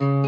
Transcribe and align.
Mm-hmm. 0.00 0.27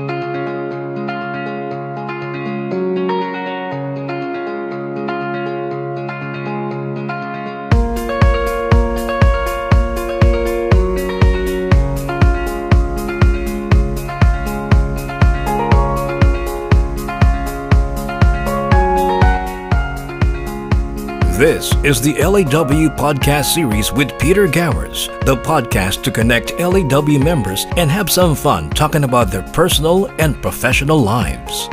This 21.51 21.75
is 21.83 22.01
the 22.01 22.15
LAW 22.23 22.95
podcast 22.95 23.47
series 23.47 23.93
with 23.93 24.17
Peter 24.21 24.47
Gowers, 24.47 25.09
the 25.27 25.35
podcast 25.35 26.05
to 26.05 26.13
connect 26.13 26.53
LAW 26.61 27.19
members 27.19 27.67
and 27.77 27.91
have 27.91 28.09
some 28.09 28.37
fun 28.37 28.71
talking 28.71 29.03
about 29.03 29.33
their 29.33 29.43
personal 29.43 30.07
and 30.21 30.41
professional 30.41 31.01
lives. 31.01 31.67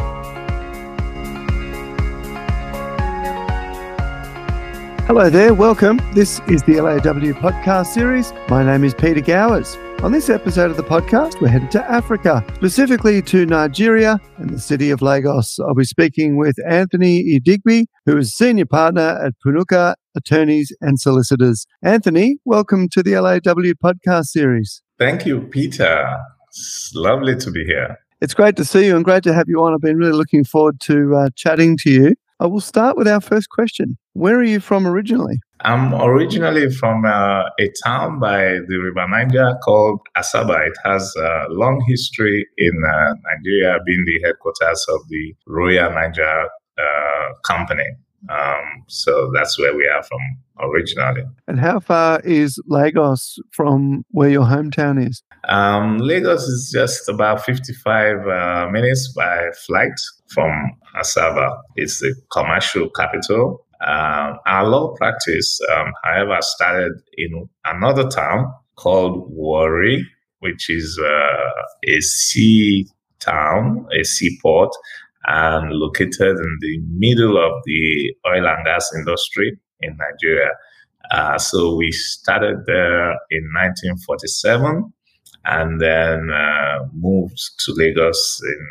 Hello 5.05 5.29
there, 5.29 5.53
welcome. 5.53 5.99
This 6.11 6.41
is 6.47 6.63
the 6.63 6.81
LAW 6.81 7.39
podcast 7.39 7.93
series. 7.93 8.33
My 8.49 8.65
name 8.65 8.83
is 8.83 8.95
Peter 8.95 9.21
Gowers. 9.21 9.77
On 10.03 10.11
this 10.11 10.29
episode 10.29 10.69
of 10.69 10.77
the 10.77 10.83
podcast, 10.83 11.41
we're 11.41 11.47
headed 11.47 11.71
to 11.71 11.83
Africa, 11.91 12.45
specifically 12.53 13.19
to 13.23 13.47
Nigeria 13.47 14.19
and 14.37 14.51
the 14.51 14.59
city 14.59 14.91
of 14.91 15.01
Lagos. 15.01 15.57
I'll 15.59 15.73
be 15.73 15.85
speaking 15.85 16.37
with 16.37 16.55
Anthony 16.67 17.23
Idigbe, 17.23 17.87
who 18.05 18.15
is 18.17 18.31
senior 18.31 18.67
partner 18.67 19.19
at 19.25 19.33
Punuka 19.43 19.95
Attorneys 20.15 20.71
and 20.81 20.99
Solicitors. 20.99 21.65
Anthony, 21.81 22.37
welcome 22.45 22.89
to 22.89 23.01
the 23.01 23.19
LAW 23.19 23.73
podcast 23.83 24.25
series. 24.25 24.83
Thank 24.99 25.25
you, 25.25 25.41
Peter. 25.41 26.07
It's 26.49 26.91
lovely 26.93 27.35
to 27.35 27.49
be 27.49 27.65
here. 27.65 27.97
It's 28.21 28.35
great 28.35 28.55
to 28.57 28.65
see 28.65 28.85
you 28.85 28.95
and 28.95 29.03
great 29.03 29.23
to 29.23 29.33
have 29.33 29.45
you 29.47 29.63
on. 29.63 29.73
I've 29.73 29.81
been 29.81 29.97
really 29.97 30.13
looking 30.13 30.43
forward 30.43 30.79
to 30.81 31.15
uh, 31.15 31.29
chatting 31.35 31.75
to 31.77 31.89
you. 31.89 32.15
I 32.39 32.45
will 32.45 32.61
start 32.61 32.97
with 32.97 33.07
our 33.07 33.19
first 33.19 33.49
question. 33.49 33.97
Where 34.13 34.35
are 34.35 34.43
you 34.43 34.59
from 34.59 34.85
originally? 34.85 35.39
I'm 35.61 35.93
originally 35.93 36.69
from 36.71 37.05
uh, 37.05 37.43
a 37.59 37.71
town 37.83 38.19
by 38.19 38.41
the 38.67 38.77
River 38.77 39.07
Niger 39.09 39.57
called 39.63 39.99
Asaba. 40.15 40.67
It 40.67 40.77
has 40.85 41.13
a 41.17 41.45
long 41.49 41.83
history 41.87 42.45
in 42.57 42.71
uh, 42.87 43.13
Nigeria, 43.33 43.77
being 43.85 44.03
the 44.05 44.27
headquarters 44.27 44.85
of 44.89 45.01
the 45.09 45.33
Royal 45.47 45.91
Niger 45.91 46.47
uh, 46.77 47.33
Company. 47.45 47.85
Um, 48.29 48.83
so 48.87 49.31
that's 49.33 49.57
where 49.59 49.75
we 49.75 49.87
are 49.87 50.03
from 50.03 50.19
originally. 50.59 51.23
And 51.47 51.59
how 51.59 51.79
far 51.79 52.19
is 52.21 52.59
Lagos 52.67 53.39
from 53.51 54.03
where 54.11 54.29
your 54.29 54.43
hometown 54.45 55.07
is? 55.07 55.23
Um, 55.47 55.97
Lagos 55.97 56.43
is 56.43 56.71
just 56.73 57.07
about 57.09 57.43
55 57.45 58.27
uh, 58.27 58.69
minutes 58.71 59.13
by 59.15 59.49
flight 59.65 59.93
from 60.29 60.51
Asaba. 60.95 61.57
It's 61.75 61.99
the 61.99 62.13
commercial 62.31 62.89
capital 62.89 63.65
um, 63.85 64.39
our 64.45 64.65
law 64.67 64.95
practice, 64.95 65.59
um, 65.75 65.91
however, 66.03 66.37
started 66.41 66.93
in 67.17 67.47
another 67.65 68.07
town 68.09 68.51
called 68.75 69.25
Warri, 69.29 70.05
which 70.39 70.69
is 70.69 70.99
uh, 70.99 71.61
a 71.87 72.01
sea 72.01 72.87
town, 73.19 73.87
a 73.99 74.03
seaport, 74.03 74.71
and 75.25 75.73
located 75.73 76.37
in 76.37 76.57
the 76.61 76.79
middle 76.89 77.37
of 77.37 77.61
the 77.65 78.13
oil 78.27 78.47
and 78.47 78.65
gas 78.65 78.89
industry 78.95 79.59
in 79.81 79.97
Nigeria. 79.97 80.49
Uh, 81.11 81.37
so 81.37 81.75
we 81.75 81.91
started 81.91 82.65
there 82.65 83.11
in 83.31 83.43
1947 83.53 84.93
and 85.45 85.79
then 85.79 86.29
uh, 86.29 86.79
moved 86.93 87.39
to 87.59 87.73
Lagos 87.73 88.41
in 88.43 88.67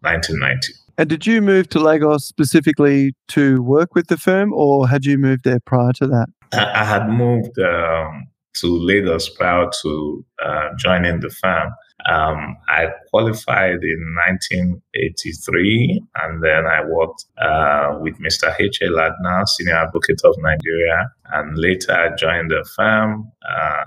1990. 0.00 0.85
And 0.98 1.08
did 1.10 1.26
you 1.26 1.42
move 1.42 1.68
to 1.70 1.78
Lagos 1.78 2.26
specifically 2.26 3.14
to 3.28 3.62
work 3.62 3.94
with 3.94 4.06
the 4.06 4.16
firm, 4.16 4.52
or 4.54 4.88
had 4.88 5.04
you 5.04 5.18
moved 5.18 5.44
there 5.44 5.60
prior 5.60 5.92
to 5.94 6.06
that? 6.06 6.26
I, 6.52 6.84
had 6.84 7.08
moved 7.08 7.58
um, 7.58 8.28
to 8.56 8.78
Lagos 8.78 9.28
prior 9.28 9.68
to 9.82 10.24
uh, 10.42 10.68
joining 10.78 11.20
the 11.20 11.28
firm. 11.28 11.70
Um, 12.08 12.56
I 12.68 12.86
qualified 13.10 13.80
in 13.82 14.14
1983, 14.28 16.02
and 16.22 16.42
then 16.42 16.66
I 16.66 16.84
worked 16.86 17.24
uh, 17.38 17.98
with 18.00 18.18
Mr. 18.20 18.54
H.A. 18.58 18.90
Lardner, 18.90 19.44
Senior 19.46 19.74
Advocate 19.74 20.20
of 20.24 20.34
Nigeria, 20.38 21.10
and 21.32 21.58
later 21.58 21.92
I 21.92 22.14
joined 22.16 22.50
the 22.50 22.64
firm, 22.76 23.30
uh, 23.46 23.84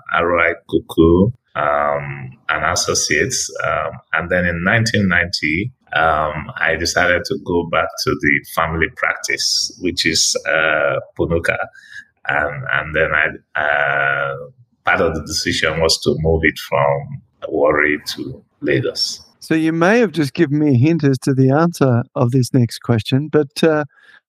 Kuku 0.69 1.31
um, 1.55 2.37
and 2.49 2.65
Associates. 2.65 3.49
Um, 3.63 3.91
and 4.13 4.29
then 4.29 4.45
in 4.45 4.63
1990, 4.63 5.71
um, 5.93 6.51
I 6.57 6.75
decided 6.75 7.23
to 7.25 7.37
go 7.45 7.67
back 7.71 7.87
to 8.03 8.09
the 8.09 8.45
family 8.55 8.87
practice, 8.95 9.77
which 9.81 10.05
is 10.05 10.35
uh, 10.47 10.99
Punuka. 11.17 11.57
And, 12.27 12.63
and 12.71 12.95
then 12.95 13.09
I, 13.13 13.59
uh, 13.59 14.35
part 14.85 15.01
of 15.01 15.15
the 15.15 15.21
decision 15.25 15.79
was 15.79 15.99
to 16.01 16.15
move 16.19 16.41
it 16.43 16.59
from 16.59 17.21
Warri 17.47 17.99
to 18.07 18.43
Lagos. 18.61 19.21
So 19.39 19.55
you 19.55 19.73
may 19.73 19.99
have 19.99 20.11
just 20.11 20.33
given 20.33 20.59
me 20.59 20.75
a 20.75 20.77
hint 20.77 21.03
as 21.03 21.17
to 21.19 21.33
the 21.33 21.49
answer 21.49 22.03
of 22.15 22.31
this 22.31 22.53
next 22.53 22.79
question, 22.79 23.29
but 23.29 23.63
uh, 23.63 23.85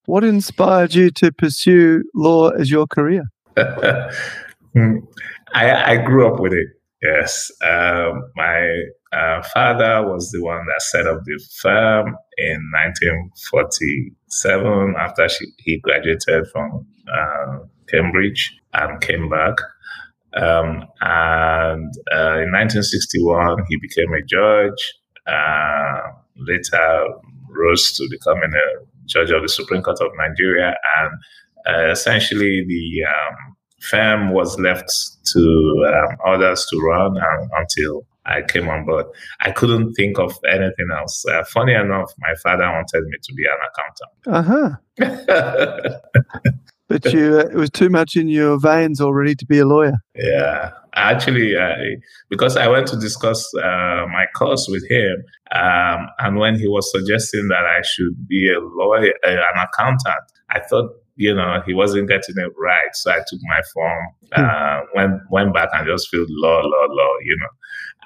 what 0.07 0.25
inspired 0.25 0.95
you 0.95 1.11
to 1.11 1.31
pursue 1.33 2.03
law 2.15 2.49
as 2.51 2.71
your 2.71 2.87
career? 2.87 3.25
Hmm. 4.73 4.99
I, 5.53 5.95
I 5.95 5.97
grew 5.97 6.33
up 6.33 6.39
with 6.39 6.53
it. 6.53 6.69
Yes, 7.03 7.51
um, 7.63 8.31
my 8.37 8.85
uh, 9.13 9.43
father 9.55 10.07
was 10.07 10.31
the 10.31 10.43
one 10.43 10.67
that 10.67 10.83
set 10.83 11.07
up 11.07 11.25
the 11.25 11.41
firm 11.63 12.09
in 12.37 12.71
1947 12.75 14.95
after 14.99 15.27
she, 15.29 15.47
he 15.59 15.79
graduated 15.79 16.47
from 16.53 16.87
uh, 17.11 17.61
Cambridge 17.89 18.55
and 18.75 19.01
came 19.01 19.31
back. 19.31 19.55
Um, 20.37 20.85
and 21.01 21.93
uh, 22.13 22.39
in 22.39 22.53
1961, 22.53 23.65
he 23.69 23.77
became 23.81 24.13
a 24.13 24.23
judge. 24.23 24.95
Uh, 25.27 26.13
later, 26.37 27.07
rose 27.49 27.97
to 27.97 28.07
becoming 28.11 28.53
a 28.55 28.85
judge 29.07 29.31
of 29.31 29.41
the 29.43 29.49
Supreme 29.49 29.83
Court 29.83 30.01
of 30.01 30.13
Nigeria, 30.17 30.75
and 30.99 31.13
uh, 31.67 31.91
essentially 31.91 32.65
the 32.67 33.05
um, 33.05 33.57
firm 33.81 34.33
was 34.33 34.59
left 34.59 34.93
to 35.33 35.87
um, 35.89 36.17
others 36.27 36.67
to 36.71 36.79
run 36.81 37.17
until 37.59 38.07
I 38.27 38.43
came 38.43 38.69
on 38.69 38.85
board. 38.85 39.07
I 39.41 39.51
couldn't 39.51 39.95
think 39.95 40.19
of 40.19 40.39
anything 40.49 40.89
else. 40.97 41.25
Uh, 41.27 41.43
funny 41.45 41.75
enough, 41.75 42.13
my 42.19 42.35
father 42.43 42.65
wanted 42.65 43.05
me 43.05 43.17
to 43.23 43.35
be 43.35 43.45
an 43.45 43.59
accountant. 43.69 44.11
Uh 44.27 44.43
huh. 44.43 45.91
but 46.89 47.13
you, 47.13 47.39
uh, 47.39 47.45
it 47.47 47.55
was 47.55 47.71
too 47.71 47.89
much 47.89 48.17
in 48.17 48.29
your 48.29 48.59
veins 48.59 49.01
already 49.01 49.35
to 49.35 49.47
be 49.47 49.59
a 49.59 49.67
lawyer. 49.67 49.95
Yeah, 50.15 50.71
actually, 50.95 51.57
because 52.29 52.57
I 52.57 52.69
went 52.69 52.87
to 52.89 52.97
discuss 52.97 53.49
uh, 53.55 54.07
my 54.13 54.27
course 54.37 54.67
with 54.69 54.89
him, 54.91 55.25
um, 55.53 56.09
and 56.19 56.37
when 56.37 56.59
he 56.59 56.69
was 56.69 56.91
suggesting 56.93 57.49
that 57.49 57.65
I 57.65 57.81
should 57.83 58.29
be 58.29 58.53
a 58.53 58.61
lawyer, 58.61 59.13
uh, 59.25 59.31
an 59.31 59.67
accountant, 59.73 60.25
I 60.51 60.61
thought 60.61 60.91
you 61.21 61.35
know, 61.35 61.61
he 61.67 61.75
wasn't 61.75 62.09
getting 62.09 62.37
it 62.39 62.53
right. 62.59 62.93
So 62.95 63.11
I 63.11 63.19
took 63.19 63.41
my 63.43 63.61
form, 63.75 64.07
hmm. 64.33 64.43
uh, 64.43 64.81
went 64.95 65.21
went 65.31 65.53
back 65.55 65.69
and 65.75 65.87
just 65.87 66.09
filled 66.09 66.31
law, 66.31 66.61
law, 66.63 66.87
law, 66.89 67.13
you 67.23 67.37
know. 67.39 67.53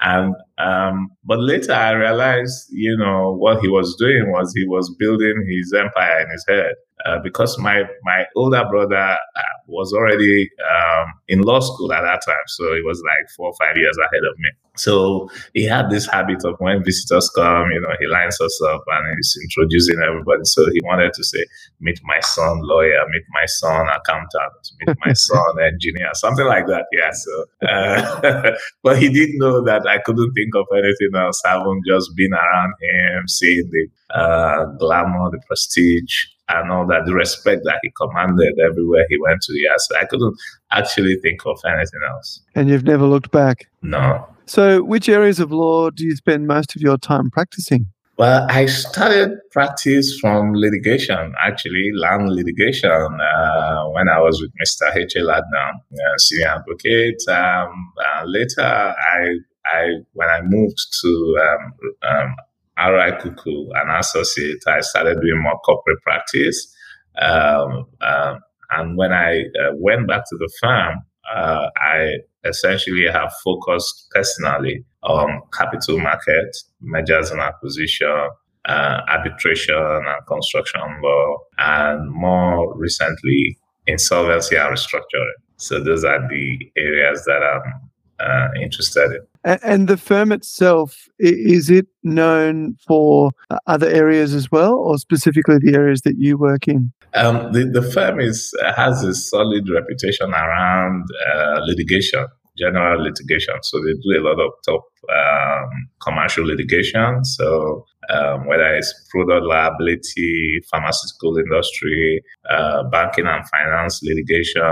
And 0.01 0.35
um, 0.57 1.11
but 1.23 1.39
later 1.39 1.71
I 1.71 1.91
realized, 1.91 2.67
you 2.71 2.97
know, 2.97 3.33
what 3.33 3.61
he 3.61 3.69
was 3.69 3.95
doing 3.97 4.33
was 4.33 4.53
he 4.53 4.67
was 4.67 4.93
building 4.99 5.47
his 5.49 5.73
empire 5.73 6.19
in 6.19 6.29
his 6.29 6.45
head. 6.49 6.75
Uh, 7.05 7.19
because 7.23 7.57
my 7.59 7.83
my 8.03 8.25
older 8.35 8.65
brother 8.69 8.95
uh, 8.95 9.55
was 9.67 9.93
already 9.93 10.49
um, 10.71 11.07
in 11.27 11.41
law 11.41 11.59
school 11.59 11.93
at 11.93 12.01
that 12.01 12.21
time, 12.25 12.47
so 12.47 12.63
he 12.73 12.81
was 12.81 13.01
like 13.05 13.29
four 13.35 13.47
or 13.47 13.55
five 13.59 13.75
years 13.77 13.97
ahead 13.97 14.23
of 14.29 14.37
me. 14.39 14.49
So 14.77 15.29
he 15.53 15.65
had 15.65 15.89
this 15.89 16.07
habit 16.07 16.43
of 16.43 16.55
when 16.59 16.83
visitors 16.83 17.29
come, 17.35 17.69
you 17.71 17.79
know, 17.79 17.93
he 17.99 18.07
lines 18.07 18.39
us 18.41 18.61
up 18.67 18.83
and 18.87 19.15
he's 19.17 19.37
introducing 19.43 20.01
everybody. 20.01 20.41
So 20.43 20.65
he 20.71 20.79
wanted 20.83 21.13
to 21.13 21.23
say, 21.23 21.45
"Meet 21.79 21.99
my 22.03 22.19
son, 22.21 22.59
lawyer. 22.63 23.03
Meet 23.09 23.23
my 23.33 23.45
son, 23.45 23.87
accountant. 23.87 24.53
Meet 24.79 24.97
my 25.05 25.13
son, 25.27 25.61
engineer." 25.63 26.09
Something 26.13 26.45
like 26.45 26.67
that. 26.67 26.85
Yeah. 26.91 27.11
So, 27.11 27.45
uh, 27.67 28.51
but 28.83 28.97
he 28.97 29.09
didn't 29.09 29.37
know 29.37 29.63
that 29.63 29.87
I 29.87 29.99
couldn't 29.99 30.33
think 30.33 30.55
of 30.55 30.65
anything 30.73 31.15
else. 31.15 31.41
Having 31.45 31.81
just 31.87 32.11
been 32.15 32.33
around 32.33 32.73
him, 32.81 33.27
seeing 33.27 33.69
the 33.71 33.87
uh, 34.15 34.65
glamour, 34.79 35.29
the 35.31 35.41
prestige, 35.47 36.25
and 36.49 36.71
all 36.71 36.85
that, 36.87 37.05
the 37.05 37.13
respect 37.13 37.61
that 37.65 37.79
he 37.81 37.91
commanded 37.99 38.57
everywhere 38.59 39.05
he 39.09 39.17
went 39.19 39.41
to. 39.41 39.53
Yes, 39.59 39.87
I 39.99 40.05
couldn't 40.05 40.35
actually 40.71 41.17
think 41.21 41.45
of 41.45 41.59
anything 41.65 42.01
else. 42.07 42.41
And 42.55 42.69
you've 42.69 42.83
never 42.83 43.05
looked 43.05 43.31
back? 43.31 43.67
No. 43.81 44.27
So, 44.45 44.83
which 44.83 45.09
areas 45.09 45.39
of 45.39 45.51
law 45.51 45.89
do 45.89 46.05
you 46.05 46.15
spend 46.15 46.47
most 46.47 46.75
of 46.75 46.81
your 46.81 46.97
time 46.97 47.31
practicing? 47.31 47.87
Well, 48.17 48.47
I 48.49 48.67
started 48.67 49.39
practice 49.51 50.17
from 50.21 50.53
litigation, 50.53 51.33
actually, 51.43 51.91
land 51.93 52.29
litigation, 52.29 52.89
uh, 52.89 53.89
when 53.89 54.07
I 54.07 54.19
was 54.19 54.41
with 54.41 54.51
Mr. 54.63 54.95
H.A. 54.95 55.21
Lardner, 55.21 55.71
uh, 55.93 56.17
senior 56.17 56.47
advocate. 56.47 57.21
Um, 57.27 57.91
uh, 57.99 58.23
later, 58.25 58.61
I 58.61 59.35
I 59.65 59.87
when 60.13 60.29
I 60.29 60.41
moved 60.43 60.77
to 61.01 61.37
um, 61.41 61.73
um, 62.09 62.35
RI 62.77 63.11
Kuku, 63.21 63.69
an 63.75 63.89
associate, 63.97 64.63
I 64.67 64.81
started 64.81 65.21
doing 65.21 65.41
more 65.41 65.59
corporate 65.59 66.01
practice. 66.01 66.73
Um, 67.21 67.85
um, 68.01 68.39
and 68.71 68.97
when 68.97 69.13
I 69.13 69.41
uh, 69.41 69.71
went 69.75 70.07
back 70.07 70.23
to 70.29 70.37
the 70.37 70.51
firm, 70.61 70.99
uh, 71.33 71.69
I 71.77 72.17
essentially 72.43 73.05
have 73.11 73.31
focused 73.43 74.07
personally 74.11 74.85
on 75.03 75.41
capital 75.53 75.99
market, 75.99 76.55
mergers 76.81 77.31
and 77.31 77.39
acquisition, 77.39 78.29
uh, 78.67 79.01
arbitration 79.07 79.75
and 79.75 80.27
construction 80.27 80.81
law, 81.03 81.37
and 81.57 82.11
more 82.11 82.75
recently, 82.77 83.57
insolvency 83.87 84.55
and 84.55 84.75
restructuring. 84.75 85.39
So 85.57 85.83
those 85.83 86.03
are 86.03 86.27
the 86.27 86.57
areas 86.77 87.23
that 87.25 87.41
I'm 87.43 87.89
uh, 88.19 88.47
interested 88.61 89.11
in. 89.11 89.19
And 89.45 89.87
the 89.87 89.97
firm 89.97 90.31
itself, 90.31 91.07
is 91.19 91.69
it 91.69 91.85
known 92.03 92.77
for 92.87 93.29
uh, 93.51 93.59
other 93.67 93.87
areas 93.87 94.33
as 94.33 94.51
well, 94.51 94.73
or 94.73 94.97
specifically 94.97 95.57
the 95.59 95.75
areas 95.75 96.01
that 96.01 96.15
you 96.17 96.35
work 96.35 96.67
in? 96.67 96.91
Um, 97.13 97.53
the, 97.53 97.65
the 97.65 97.83
firm 97.83 98.19
is 98.19 98.53
has 98.75 99.03
a 99.03 99.13
solid 99.13 99.69
reputation 99.69 100.33
around 100.33 101.05
uh, 101.31 101.59
litigation 101.63 102.25
general 102.57 103.03
litigation. 103.03 103.55
So 103.61 103.79
they 103.79 103.93
do 103.93 104.19
a 104.19 104.23
lot 104.23 104.39
of 104.39 104.51
top 104.65 104.83
um, 105.09 105.69
commercial 106.01 106.45
litigation. 106.45 107.23
So 107.25 107.85
um, 108.09 108.45
whether 108.47 108.75
it's 108.75 108.93
product 109.09 109.45
liability, 109.45 110.61
pharmaceutical 110.69 111.37
industry, 111.37 112.21
uh, 112.49 112.83
banking 112.89 113.25
and 113.27 113.47
finance 113.49 114.01
litigation, 114.03 114.63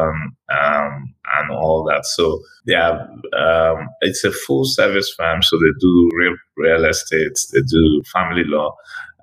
um, 0.50 1.14
and 1.40 1.52
all 1.52 1.84
that. 1.90 2.06
So 2.06 2.42
they 2.66 2.74
have 2.74 3.00
um, 3.38 3.90
it's 4.02 4.24
a 4.24 4.32
full 4.32 4.66
service 4.66 5.14
firm. 5.18 5.42
So 5.42 5.58
they 5.58 5.80
do 5.80 6.10
real 6.14 6.36
real 6.58 6.86
estate, 6.86 7.38
they 7.54 7.62
do 7.62 8.02
family 8.12 8.44
law, 8.46 8.76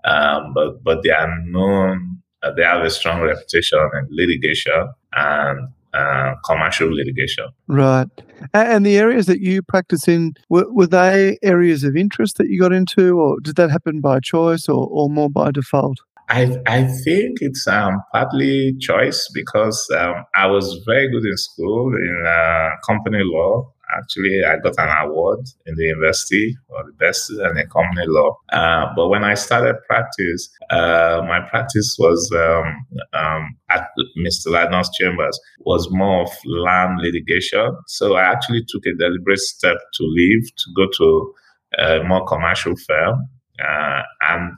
um, 0.05 0.53
but 0.55 0.83
but 0.83 1.03
they 1.03 1.11
are 1.11 1.31
known. 1.47 2.19
Uh, 2.43 2.53
they 2.57 2.63
have 2.63 2.83
a 2.83 2.89
strong 2.91 3.21
reputation 3.21 3.79
in 3.93 4.09
litigation 4.11 4.89
and 5.13 5.69
uh, 5.95 6.35
commercial 6.45 6.93
litigation. 6.95 7.47
Right. 7.67 8.07
And 8.55 8.87
the 8.87 8.97
areas 8.99 9.27
that 9.27 9.41
you 9.41 9.63
practice 9.63 10.09
in, 10.09 10.35
were, 10.49 10.67
were 10.73 10.87
they 10.87 11.39
areas 11.43 11.85
of 11.85 11.97
interest 11.97 12.39
that 12.39 12.49
you 12.49 12.61
got 12.61 12.73
into, 12.73 13.19
or 13.19 13.39
did 13.41 13.57
that 13.57 13.71
happen 13.71 14.01
by 14.01 14.21
choice 14.21 14.69
or, 14.69 14.89
or 14.91 15.11
more 15.11 15.31
by 15.31 15.51
default? 15.51 15.99
I, 16.29 16.57
I 16.67 16.85
think 16.85 17.39
it's 17.41 17.67
um, 17.67 18.01
partly 18.13 18.77
choice 18.81 19.29
because 19.35 19.91
um, 19.99 20.25
I 20.35 20.47
was 20.47 20.81
very 20.87 21.11
good 21.11 21.25
in 21.25 21.37
school 21.37 21.93
in 21.93 22.25
uh, 22.25 22.71
company 22.87 23.19
law 23.25 23.73
Actually, 23.99 24.43
I 24.45 24.57
got 24.59 24.75
an 24.79 24.89
award 25.07 25.41
in 25.67 25.75
the 25.75 25.85
university 25.85 26.57
for 26.69 26.85
the 26.85 26.93
best 26.93 27.31
in 27.31 27.69
company 27.69 28.07
law. 28.07 28.37
Uh, 28.53 28.87
but 28.95 29.09
when 29.09 29.25
I 29.25 29.35
started 29.35 29.77
practice, 29.89 30.51
uh, 30.71 31.23
my 31.27 31.41
practice 31.49 31.97
was 31.99 32.31
um, 32.33 32.87
um, 33.13 33.57
at 33.71 33.89
Mr. 34.19 34.53
Lardner's 34.53 34.91
chambers 34.99 35.39
was 35.61 35.89
more 35.91 36.23
of 36.23 36.31
land 36.45 37.01
litigation. 37.03 37.77
So 37.87 38.15
I 38.15 38.23
actually 38.23 38.65
took 38.69 38.83
a 38.87 38.97
deliberate 38.99 39.39
step 39.39 39.77
to 39.95 40.03
leave 40.05 40.45
to 40.57 40.73
go 40.77 40.87
to 40.99 41.35
a 41.79 42.05
more 42.05 42.25
commercial 42.27 42.75
firm. 42.87 43.29
Uh, 43.63 44.03
and 44.23 44.53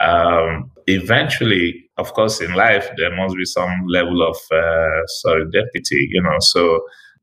um, 0.00 0.70
eventually, 0.86 1.84
of 1.96 2.12
course, 2.14 2.40
in 2.40 2.54
life, 2.54 2.88
there 2.96 3.14
must 3.14 3.36
be 3.36 3.44
some 3.44 3.72
level 3.88 4.22
of 4.22 4.36
uh, 4.50 5.00
serendipity, 5.24 6.06
you 6.10 6.22
know. 6.22 6.36
So 6.40 6.80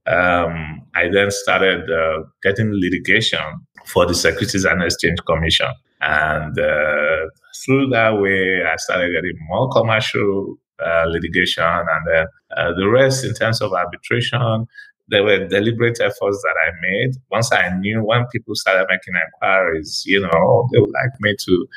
um, 0.10 0.82
I 0.96 1.10
then 1.12 1.32
started 1.32 1.90
uh, 1.90 2.24
getting 2.44 2.72
litigation 2.74 3.40
for 3.86 4.06
the 4.06 4.16
Securities 4.16 4.66
and 4.66 4.82
Exchange 4.84 5.20
Commission. 5.26 5.68
And 6.02 6.58
uh, 6.58 7.28
through 7.64 7.90
that 7.90 8.20
way, 8.20 8.64
I 8.66 8.76
started 8.78 9.14
getting 9.14 9.38
more 9.50 9.70
commercial 9.70 10.58
uh, 10.84 11.06
litigation. 11.08 11.64
And 11.64 12.08
then 12.08 12.28
uh, 12.58 12.74
the 12.74 12.90
rest, 12.90 13.24
in 13.24 13.34
terms 13.34 13.62
of 13.62 13.74
arbitration, 13.74 14.66
there 15.10 15.24
were 15.24 15.48
deliberate 15.48 16.00
efforts 16.00 16.42
that 16.44 16.56
I 16.68 16.72
made. 16.82 17.16
Once 17.32 17.52
I 17.52 17.78
knew 17.78 18.04
when 18.04 18.26
people 18.32 18.56
started 18.56 18.88
making 18.90 19.14
inquiries, 19.26 20.04
you 20.06 20.22
know, 20.22 20.68
they 20.72 20.80
would 20.80 20.92
like 20.92 21.20
me 21.20 21.36
to 21.46 21.68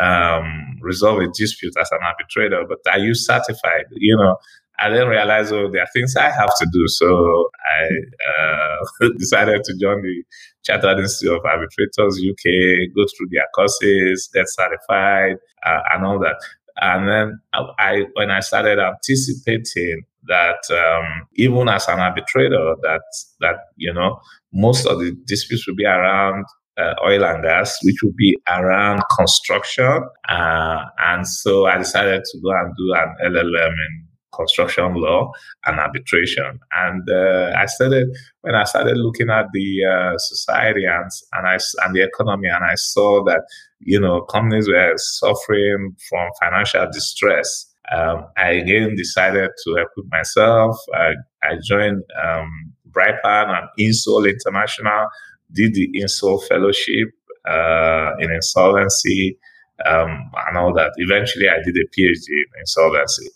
um, 0.00 0.78
resolve 0.80 1.20
a 1.20 1.28
dispute 1.28 1.74
as 1.80 1.90
an 1.92 1.98
arbitrator, 2.04 2.64
but 2.68 2.78
are 2.92 2.98
you 2.98 3.14
certified? 3.14 3.86
You 3.92 4.16
know, 4.16 4.36
I 4.78 4.90
then 4.90 5.08
realized, 5.08 5.52
oh, 5.52 5.70
there 5.70 5.82
are 5.82 5.88
things 5.94 6.16
I 6.16 6.30
have 6.30 6.50
to 6.58 6.66
do. 6.72 6.84
So 6.88 7.48
I 7.80 9.04
uh, 9.04 9.08
decided 9.18 9.64
to 9.64 9.76
join 9.78 10.02
the 10.02 10.22
Chartered 10.64 10.98
Institute 10.98 11.36
of 11.36 11.44
Arbitrators 11.44 12.20
UK, 12.20 12.94
go 12.94 13.04
through 13.16 13.28
their 13.30 13.46
courses, 13.54 14.28
get 14.34 14.46
certified, 14.48 15.36
uh, 15.64 15.80
and 15.94 16.04
all 16.04 16.18
that. 16.18 16.36
And 16.80 17.08
then 17.08 17.40
I, 17.78 18.04
when 18.14 18.30
I 18.30 18.40
started 18.40 18.78
anticipating 18.78 20.02
that 20.26 20.58
um, 20.70 21.26
even 21.34 21.68
as 21.68 21.88
an 21.88 22.00
arbitrator, 22.00 22.74
that 22.82 23.02
that 23.40 23.56
you 23.76 23.92
know 23.94 24.20
most 24.52 24.86
of 24.86 24.98
the 24.98 25.16
disputes 25.26 25.66
will 25.66 25.76
be 25.76 25.86
around 25.86 26.44
uh, 26.76 26.94
oil 27.04 27.24
and 27.24 27.42
gas, 27.42 27.78
which 27.82 27.96
will 28.02 28.14
be 28.16 28.36
around 28.48 29.02
construction. 29.16 30.02
Uh, 30.28 30.84
and 30.98 31.26
so 31.26 31.66
I 31.66 31.78
decided 31.78 32.22
to 32.24 32.40
go 32.42 32.50
and 32.50 32.74
do 32.76 32.94
an 32.94 33.32
LLM 33.32 33.70
in 33.70 34.05
construction 34.36 34.94
law 34.94 35.32
and 35.64 35.78
arbitration. 35.78 36.60
And 36.72 37.08
uh, 37.08 37.52
I 37.56 37.66
started 37.66 38.08
when 38.42 38.54
I 38.54 38.64
started 38.64 38.96
looking 38.96 39.30
at 39.30 39.46
the 39.52 39.84
uh, 39.84 40.18
society 40.18 40.84
and 40.84 41.10
and 41.32 41.46
I 41.46 41.58
and 41.84 41.94
the 41.94 42.02
economy, 42.02 42.48
and 42.48 42.64
I 42.64 42.74
saw 42.74 43.24
that 43.24 43.42
you 43.80 44.00
know 44.00 44.22
companies 44.22 44.68
were 44.68 44.92
suffering 44.96 45.96
from 46.08 46.30
financial 46.40 46.86
distress. 46.92 47.72
Um, 47.92 48.26
I 48.36 48.50
again 48.50 48.94
decided 48.96 49.50
to 49.64 49.74
equip 49.74 50.06
myself. 50.10 50.76
I, 50.94 51.12
I 51.42 51.56
joined 51.62 52.02
um, 52.22 52.72
BRIPAN 52.90 53.48
and 53.48 53.68
Insol 53.78 54.28
International, 54.28 55.06
did 55.52 55.74
the 55.74 55.88
Insol 56.02 56.42
Fellowship 56.48 57.08
uh, 57.48 58.10
in 58.18 58.32
insolvency 58.32 59.38
um, 59.84 60.30
and 60.48 60.56
all 60.56 60.72
that. 60.74 60.92
Eventually, 60.96 61.48
I 61.48 61.58
did 61.64 61.76
a 61.76 61.86
PhD 61.94 62.28
in 62.28 62.60
insolvency. 62.60 63.28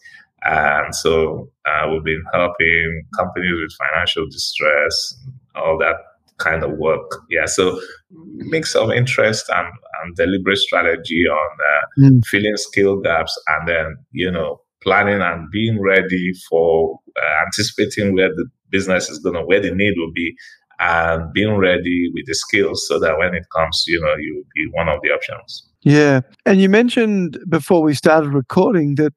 And 0.45 0.95
so 0.95 1.51
uh, 1.67 1.89
we've 1.91 2.05
been 2.05 2.25
helping 2.33 3.03
companies 3.17 3.53
with 3.53 3.73
financial 3.93 4.27
distress, 4.27 5.15
all 5.55 5.79
that 5.79 5.97
kind 6.39 6.65
of 6.65 6.73
work. 6.73 7.23
Yeah, 7.29 7.47
so 7.47 7.81
mix 8.11 8.75
of 8.75 8.91
interest 8.91 9.45
and, 9.55 9.69
and 10.03 10.17
deliberate 10.17 10.59
strategy 10.59 11.25
on 11.31 11.51
uh, 11.61 12.11
mm. 12.11 12.25
filling 12.25 12.57
skill 12.57 13.01
gaps, 13.01 13.39
and 13.49 13.69
then 13.69 13.97
you 14.13 14.31
know 14.31 14.61
planning 14.83 15.21
and 15.21 15.51
being 15.51 15.81
ready 15.81 16.33
for 16.49 16.99
uh, 17.17 17.45
anticipating 17.45 18.15
where 18.15 18.31
the 18.31 18.47
business 18.71 19.11
is 19.11 19.19
going 19.19 19.35
to, 19.35 19.43
where 19.43 19.61
the 19.61 19.75
need 19.75 19.95
will 19.97 20.13
be, 20.13 20.35
and 20.81 21.33
being 21.33 21.57
ready 21.57 22.11
with 22.15 22.25
the 22.27 22.35
skills 22.35 22.87
so 22.89 22.99
that 22.99 23.19
when 23.19 23.35
it 23.35 23.45
comes, 23.55 23.85
you 23.87 24.01
know, 24.01 24.15
you'll 24.19 24.43
be 24.55 24.67
one 24.73 24.89
of 24.89 25.01
the 25.03 25.11
options. 25.11 25.69
Yeah, 25.83 26.21
and 26.47 26.61
you 26.61 26.69
mentioned 26.69 27.39
before 27.49 27.83
we 27.83 27.95
started 27.95 28.31
recording 28.31 28.95
that 28.97 29.13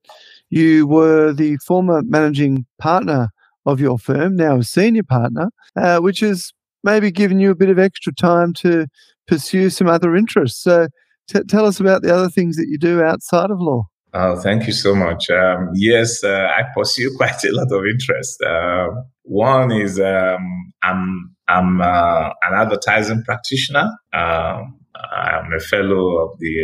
you 0.53 0.85
were 0.85 1.33
the 1.33 1.57
former 1.57 2.03
managing 2.03 2.67
partner 2.77 3.29
of 3.65 3.79
your 3.79 3.97
firm, 3.97 4.35
now 4.35 4.57
a 4.57 4.63
senior 4.63 5.01
partner, 5.01 5.49
uh, 5.75 5.97
which 5.97 6.19
has 6.19 6.53
maybe 6.83 7.09
given 7.09 7.39
you 7.39 7.49
a 7.49 7.55
bit 7.55 7.69
of 7.69 7.79
extra 7.79 8.13
time 8.13 8.53
to 8.53 8.85
pursue 9.27 9.71
some 9.71 9.87
other 9.87 10.15
interests. 10.15 10.61
So 10.61 10.89
t- 11.27 11.41
tell 11.49 11.65
us 11.65 11.79
about 11.79 12.03
the 12.03 12.13
other 12.13 12.29
things 12.29 12.55
that 12.57 12.67
you 12.67 12.77
do 12.77 13.01
outside 13.01 13.49
of 13.49 13.59
law. 13.59 13.85
Oh, 14.13 14.39
thank 14.39 14.67
you 14.67 14.73
so 14.73 14.93
much. 14.93 15.31
Um, 15.31 15.71
yes, 15.73 16.23
uh, 16.23 16.47
I 16.55 16.61
pursue 16.75 17.11
quite 17.17 17.43
a 17.43 17.51
lot 17.51 17.71
of 17.71 17.83
interest. 17.91 18.39
Uh, 18.43 18.89
one 19.23 19.71
is 19.71 19.99
um, 19.99 20.71
I'm 20.83 21.35
I'm 21.47 21.81
uh, 21.81 22.29
an 22.43 22.53
advertising 22.53 23.23
practitioner. 23.23 23.89
Um, 24.13 24.79
I'm 24.95 25.51
a 25.51 25.59
fellow 25.59 26.17
of 26.23 26.37
the 26.39 26.55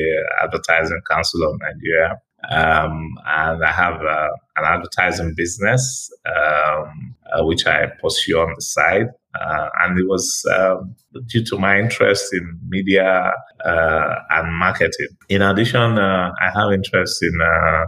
Advertising 0.43 1.01
Council 1.09 1.41
of 1.43 1.59
Nigeria. 1.59 2.19
Um, 2.49 3.15
and 3.25 3.63
I 3.63 3.71
have 3.71 4.01
uh, 4.01 4.29
an 4.55 4.65
advertising 4.65 5.33
business, 5.37 6.11
um, 6.25 7.15
uh, 7.33 7.45
which 7.45 7.67
I 7.67 7.87
pursue 8.01 8.39
on 8.39 8.53
the 8.55 8.61
side. 8.61 9.07
Uh, 9.39 9.69
and 9.83 9.99
it 9.99 10.07
was 10.07 10.43
um, 10.55 10.95
due 11.27 11.43
to 11.45 11.57
my 11.57 11.79
interest 11.79 12.33
in 12.33 12.59
media 12.67 13.31
uh, 13.63 14.15
and 14.31 14.55
marketing. 14.55 15.09
In 15.29 15.43
addition, 15.43 15.99
uh, 15.99 16.31
I 16.41 16.49
have 16.59 16.73
interest 16.73 17.21
in 17.21 17.39
uh, 17.41 17.85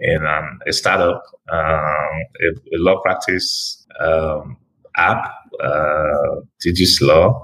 in 0.00 0.24
um, 0.24 0.60
a 0.66 0.72
startup, 0.72 1.22
um, 1.50 1.58
a, 1.58 2.76
a, 2.76 2.78
law 2.78 3.00
practice 3.02 3.84
app, 4.96 5.34
uh, 5.62 6.40
Digislaw, 6.64 7.40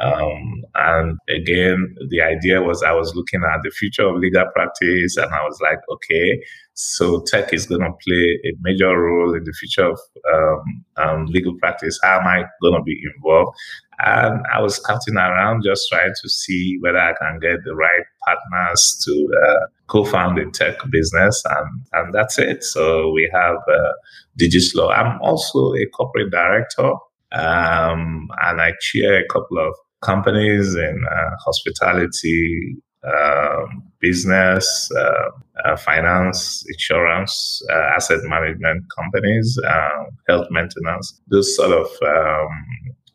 Um, 0.00 0.64
and 0.74 1.18
again, 1.28 1.94
the 2.08 2.22
idea 2.22 2.62
was 2.62 2.82
I 2.82 2.92
was 2.92 3.14
looking 3.14 3.42
at 3.42 3.60
the 3.62 3.70
future 3.70 4.06
of 4.06 4.16
legal 4.16 4.44
practice, 4.54 5.16
and 5.16 5.32
I 5.32 5.42
was 5.44 5.58
like, 5.60 5.78
okay, 5.90 6.42
so 6.74 7.22
tech 7.26 7.52
is 7.52 7.66
going 7.66 7.82
to 7.82 7.92
play 8.04 8.40
a 8.44 8.52
major 8.60 8.98
role 8.98 9.34
in 9.34 9.44
the 9.44 9.52
future 9.52 9.90
of 9.90 9.98
um, 10.32 10.84
um, 10.96 11.26
legal 11.26 11.54
practice. 11.58 11.98
How 12.02 12.20
am 12.20 12.26
I 12.26 12.44
going 12.60 12.74
to 12.74 12.82
be 12.82 13.00
involved? 13.14 13.56
And 14.04 14.42
I 14.52 14.60
was 14.60 14.76
scouting 14.76 15.16
around 15.16 15.62
just 15.64 15.88
trying 15.90 16.12
to 16.22 16.28
see 16.28 16.78
whether 16.80 16.98
I 16.98 17.14
can 17.14 17.38
get 17.38 17.62
the 17.64 17.74
right 17.74 18.04
partners 18.24 19.02
to 19.04 19.28
uh, 19.46 19.66
co-found 19.86 20.38
a 20.38 20.50
tech 20.50 20.76
business, 20.90 21.42
and, 21.48 21.68
and 21.92 22.14
that's 22.14 22.38
it. 22.38 22.64
So 22.64 23.10
we 23.12 23.30
have 23.32 23.56
uh, 23.56 23.92
Digislaw. 24.40 24.96
I'm 24.96 25.20
also 25.20 25.74
a 25.74 25.86
corporate 25.94 26.30
director 26.30 26.92
um, 27.32 28.28
and 28.42 28.60
I 28.60 28.72
chair 28.80 29.20
a 29.20 29.28
couple 29.28 29.58
of 29.58 29.74
companies 30.02 30.74
in 30.74 31.04
uh, 31.10 31.30
hospitality, 31.44 32.76
um, 33.04 33.82
business, 34.00 34.88
uh, 34.96 35.30
uh, 35.64 35.76
finance, 35.76 36.64
insurance, 36.68 37.62
uh, 37.70 37.90
asset 37.96 38.20
management 38.24 38.84
companies, 38.96 39.58
um, 39.66 40.06
health 40.28 40.46
maintenance, 40.50 41.20
those 41.28 41.56
sort 41.56 41.72
of, 41.72 41.86
um, 42.06 42.48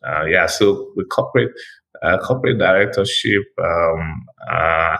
uh, 0.06 0.24
yeah. 0.24 0.46
So 0.46 0.92
the 0.96 1.04
corporate, 1.04 1.52
uh, 2.02 2.18
corporate 2.18 2.58
directorship 2.58 3.44
um, 3.62 4.26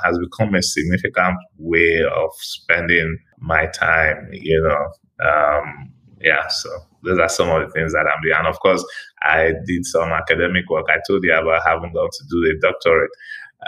has 0.05 0.19
become 0.19 0.55
a 0.55 0.63
significant 0.63 1.37
way 1.59 2.03
of 2.05 2.31
spending 2.39 3.19
my 3.41 3.67
time, 3.67 4.29
you 4.33 4.61
know. 4.63 5.27
Um, 5.27 5.93
yeah, 6.21 6.47
so 6.49 6.69
those 7.03 7.19
are 7.19 7.29
some 7.29 7.49
of 7.49 7.67
the 7.67 7.73
things 7.73 7.93
that 7.93 8.07
I'm 8.07 8.23
doing. 8.23 8.35
And 8.37 8.47
of 8.47 8.59
course, 8.61 8.85
I 9.23 9.53
did 9.67 9.85
some 9.85 10.11
academic 10.11 10.69
work. 10.69 10.87
I 10.89 10.99
told 11.07 11.25
you 11.25 11.33
about 11.35 11.63
having 11.65 11.93
gone 11.93 12.11
to 12.11 12.25
do 12.29 12.57
a 12.57 12.61
doctorate 12.61 13.11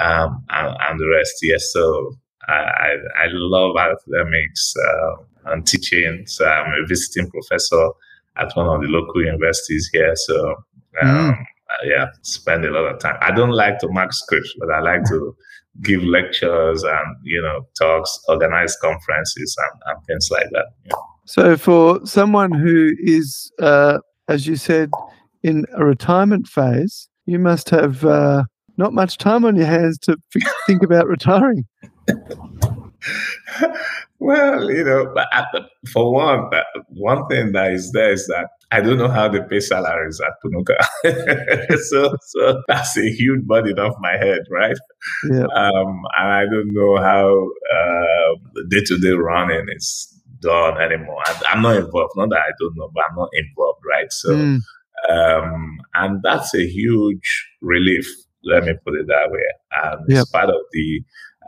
um, 0.00 0.44
and, 0.50 0.76
and, 0.80 1.00
the 1.00 1.08
rest. 1.16 1.34
Yes, 1.42 1.72
so 1.72 2.16
I, 2.48 2.54
I, 2.54 3.24
I 3.24 3.26
love 3.30 3.76
academics 3.76 4.74
uh, 4.76 5.52
and 5.52 5.66
teaching. 5.66 6.24
So 6.26 6.46
I'm 6.46 6.72
a 6.72 6.86
visiting 6.86 7.30
professor 7.30 7.90
at 8.36 8.52
one 8.54 8.66
of 8.66 8.80
the 8.82 8.88
local 8.88 9.24
universities 9.24 9.88
here. 9.92 10.12
So 10.14 10.54
um, 11.02 11.08
mm. 11.08 11.44
yeah, 11.84 12.06
spend 12.22 12.64
a 12.64 12.70
lot 12.70 12.92
of 12.92 13.00
time. 13.00 13.16
I 13.20 13.30
don't 13.32 13.52
like 13.52 13.78
to 13.80 13.88
mark 13.88 14.12
scripts, 14.12 14.54
but 14.58 14.70
I 14.70 14.80
like 14.80 15.04
to 15.08 15.36
give 15.82 16.02
lectures 16.02 16.82
and 16.82 17.16
you 17.22 17.40
know 17.40 17.66
talks, 17.78 18.18
organize 18.28 18.76
conferences 18.76 19.56
and, 19.58 19.80
and 19.86 20.06
things 20.06 20.28
like 20.30 20.48
that. 20.50 20.66
Yeah. 20.86 21.09
So, 21.30 21.56
for 21.56 22.04
someone 22.04 22.50
who 22.50 22.90
is, 22.98 23.52
uh, 23.62 23.98
as 24.26 24.48
you 24.48 24.56
said, 24.56 24.90
in 25.44 25.64
a 25.76 25.84
retirement 25.84 26.48
phase, 26.48 27.08
you 27.24 27.38
must 27.38 27.70
have 27.70 28.04
uh, 28.04 28.42
not 28.78 28.92
much 28.94 29.16
time 29.16 29.44
on 29.44 29.54
your 29.54 29.66
hands 29.66 29.96
to 30.00 30.16
think 30.66 30.82
about 30.82 31.06
retiring. 31.06 31.66
well, 34.18 34.68
you 34.72 34.82
know, 34.82 35.14
for 35.92 36.12
one, 36.12 36.50
one 36.88 37.24
thing 37.28 37.52
that 37.52 37.74
is 37.74 37.92
there 37.92 38.10
is 38.10 38.26
that 38.26 38.48
I 38.72 38.80
don't 38.80 38.98
know 38.98 39.08
how 39.08 39.28
they 39.28 39.38
pay 39.48 39.60
salaries 39.60 40.20
at 40.20 40.32
Punuka. 40.44 40.74
so, 41.90 42.12
so 42.26 42.60
that's 42.66 42.98
a 42.98 43.08
huge 43.08 43.44
burden 43.44 43.78
off 43.78 43.94
my 44.00 44.16
head, 44.16 44.40
right? 44.50 44.76
Yeah. 45.30 45.46
Um, 45.54 46.02
and 46.18 46.28
I 46.28 46.44
don't 46.46 46.72
know 46.72 46.96
how 46.96 47.50
uh, 47.72 48.34
the 48.54 48.66
day 48.68 48.82
to 48.86 48.98
day 48.98 49.12
running 49.12 49.66
is 49.76 50.19
done 50.40 50.80
anymore. 50.80 51.22
I, 51.26 51.52
am 51.52 51.62
not 51.62 51.76
involved. 51.76 52.12
Not 52.16 52.30
that 52.30 52.38
I 52.38 52.52
don't 52.58 52.76
know, 52.76 52.90
but 52.94 53.04
I'm 53.08 53.16
not 53.16 53.28
involved, 53.34 53.80
right? 53.88 54.12
So, 54.12 54.30
mm. 54.30 54.60
um, 55.08 55.78
and 55.94 56.20
that's 56.22 56.54
a 56.54 56.66
huge 56.66 57.48
relief. 57.60 58.06
Let 58.44 58.64
me 58.64 58.74
put 58.84 58.94
it 58.94 59.06
that 59.06 59.30
way. 59.30 59.40
And 59.82 60.00
yep. 60.08 60.22
it's 60.22 60.30
part 60.30 60.48
of 60.48 60.60
the 60.72 61.02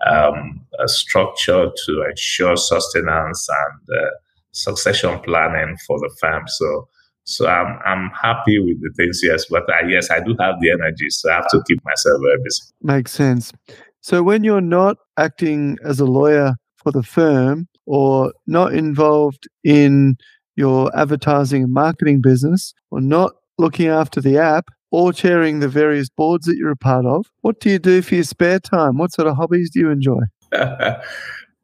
um, 0.07 0.67
structure 0.87 1.71
to 1.87 2.05
ensure 2.09 2.57
sustenance 2.57 3.49
and 3.49 3.99
uh, 3.99 4.11
succession 4.53 5.19
planning 5.21 5.77
for 5.87 5.99
the 5.99 6.15
firm. 6.21 6.45
So, 6.47 6.89
so 7.25 7.47
I'm 7.47 7.79
I'm 7.87 8.11
happy 8.21 8.59
with 8.59 8.81
the 8.81 8.93
things. 8.97 9.21
Yes, 9.23 9.47
but 9.49 9.63
I, 9.73 9.87
yes, 9.89 10.11
I 10.11 10.21
do 10.21 10.37
have 10.41 10.57
the 10.61 10.71
energy, 10.73 11.09
so 11.11 11.31
I 11.31 11.35
have 11.37 11.49
to 11.49 11.63
keep 11.67 11.83
myself 11.85 12.21
very 12.23 12.39
busy. 12.43 12.63
Makes 12.83 13.13
sense. 13.13 13.53
So 14.01 14.23
when 14.23 14.43
you're 14.43 14.61
not 14.61 14.97
acting 15.17 15.79
as 15.85 16.01
a 16.01 16.05
lawyer 16.05 16.55
for 16.77 16.91
the 16.91 17.05
firm, 17.05 17.69
or 17.93 18.33
not 18.47 18.73
involved 18.73 19.47
in 19.65 20.17
your 20.57 20.91
advertising 20.99 21.65
and 21.65 21.75
marketing 21.75 22.23
business 22.23 22.73
or 22.91 23.03
not 23.03 23.33
looking 23.59 23.89
after 23.89 24.19
the 24.19 24.39
app 24.39 24.69
or 24.91 25.13
chairing 25.13 25.61
the 25.61 25.69
various 25.69 26.09
boards 26.09 26.47
that 26.47 26.57
you're 26.57 26.71
a 26.71 26.77
part 26.77 27.05
of, 27.05 27.27
what 27.43 27.61
do 27.61 27.69
you 27.69 27.79
do 27.79 28.01
for 28.01 28.15
your 28.15 28.25
spare 28.25 28.59
time? 28.59 28.97
What 28.97 29.13
sort 29.13 29.29
of 29.29 29.37
hobbies 29.37 29.69
do 29.69 29.81
you 29.81 29.91
enjoy? 29.91 30.21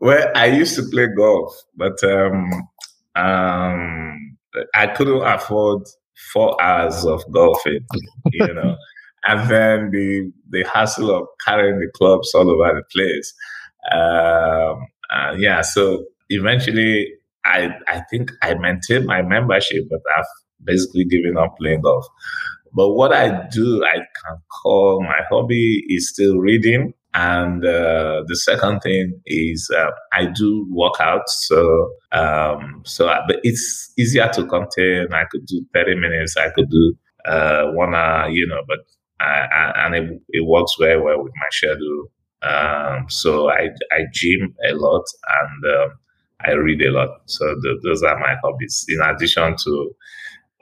well, 0.00 0.30
I 0.34 0.46
used 0.48 0.76
to 0.76 0.82
play 0.90 1.06
golf, 1.16 1.54
but 1.74 1.96
um, 2.04 2.50
um, 3.16 4.36
I 4.74 4.86
couldn't 4.88 5.22
afford 5.26 5.84
four 6.34 6.62
hours 6.62 7.06
of 7.06 7.24
golfing, 7.32 7.86
you 8.32 8.46
know. 8.54 8.76
and 9.24 9.48
then 9.48 9.90
the 9.92 10.30
the 10.50 10.68
hassle 10.70 11.10
of 11.10 11.26
carrying 11.46 11.78
the 11.78 11.90
clubs 11.94 12.34
all 12.34 12.50
over 12.50 12.74
the 12.74 12.82
place. 12.92 13.32
Um, 13.92 14.88
uh, 15.10 15.34
yeah, 15.38 15.62
so 15.62 16.04
eventually, 16.28 17.12
I 17.44 17.70
I 17.88 18.02
think 18.10 18.30
I 18.42 18.54
maintained 18.54 19.06
my 19.06 19.22
membership, 19.22 19.84
but 19.90 20.00
I've 20.16 20.24
basically 20.64 21.04
given 21.04 21.36
up 21.36 21.56
playing 21.58 21.82
golf. 21.82 22.06
But 22.74 22.90
what 22.90 23.12
I 23.12 23.46
do, 23.48 23.84
I 23.84 23.96
can 23.96 24.38
call 24.62 25.02
my 25.02 25.20
hobby 25.30 25.84
is 25.88 26.10
still 26.10 26.36
reading. 26.38 26.92
And 27.14 27.64
uh, 27.64 28.22
the 28.26 28.36
second 28.36 28.80
thing 28.80 29.20
is 29.26 29.70
uh, 29.74 29.90
I 30.12 30.26
do 30.26 30.68
workouts. 30.72 31.30
So, 31.46 31.90
um, 32.12 32.82
so 32.84 33.08
I, 33.08 33.20
but 33.26 33.40
it's 33.42 33.92
easier 33.98 34.28
to 34.34 34.46
contain. 34.46 35.08
I 35.12 35.24
could 35.30 35.46
do 35.46 35.64
30 35.74 35.94
minutes. 35.96 36.36
I 36.36 36.50
could 36.50 36.68
do 36.70 36.94
uh, 37.24 37.64
one 37.72 37.94
hour, 37.94 38.28
you 38.28 38.46
know, 38.46 38.60
but 38.68 38.78
I, 39.20 39.46
I, 39.52 39.86
and 39.86 39.94
it, 39.94 40.22
it 40.28 40.46
works 40.46 40.72
very 40.78 41.00
well 41.00 41.22
with 41.22 41.32
my 41.34 41.48
schedule. 41.50 42.12
Um, 42.42 43.06
so 43.08 43.50
I, 43.50 43.70
I 43.90 44.04
gym 44.12 44.54
a 44.68 44.74
lot 44.74 45.04
and 45.40 45.74
um, 45.74 45.90
I 46.46 46.52
read 46.52 46.82
a 46.82 46.90
lot. 46.90 47.20
So 47.26 47.44
the, 47.44 47.80
those 47.82 48.02
are 48.02 48.18
my 48.18 48.36
hobbies. 48.42 48.84
In 48.88 49.00
addition 49.00 49.56
to 49.64 49.94